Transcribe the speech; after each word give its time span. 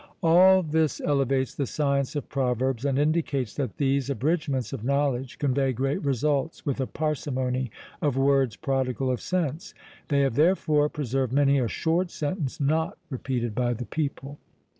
All 0.23 0.63
this 0.63 0.99
elevates 0.99 1.53
the 1.53 1.67
science 1.67 2.15
of 2.15 2.27
PROVERBS, 2.27 2.85
and 2.85 2.97
indicates 2.97 3.53
that 3.53 3.77
these 3.77 4.09
abridgments 4.09 4.73
of 4.73 4.83
knowledge 4.83 5.37
convey 5.37 5.73
great 5.73 6.03
results, 6.03 6.65
with 6.65 6.81
a 6.81 6.87
parsimony 6.87 7.69
of 8.01 8.17
words 8.17 8.55
prodigal 8.55 9.11
of 9.11 9.21
sense. 9.21 9.75
They 10.07 10.21
have, 10.21 10.33
therefore, 10.33 10.89
preserved 10.89 11.33
many 11.33 11.59
"a 11.59 11.67
short 11.67 12.09
sentence, 12.09 12.59
NOT 12.59 12.97
repeated 13.11 13.53
by 13.53 13.73
the 13.75 13.85
people." 13.85 14.39